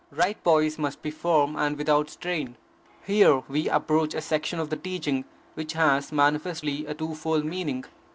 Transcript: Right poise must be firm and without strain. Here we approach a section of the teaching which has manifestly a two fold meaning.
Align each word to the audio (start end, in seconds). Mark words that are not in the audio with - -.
Right 0.09 0.43
poise 0.43 0.79
must 0.79 1.03
be 1.03 1.11
firm 1.11 1.55
and 1.55 1.77
without 1.77 2.09
strain. 2.09 2.55
Here 3.05 3.43
we 3.47 3.69
approach 3.69 4.15
a 4.15 4.21
section 4.21 4.57
of 4.59 4.71
the 4.71 4.75
teaching 4.75 5.25
which 5.53 5.73
has 5.73 6.11
manifestly 6.11 6.87
a 6.87 6.95
two 6.95 7.13
fold 7.13 7.45
meaning. 7.45 7.85